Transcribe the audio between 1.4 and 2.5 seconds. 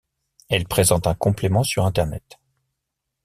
sur Internet.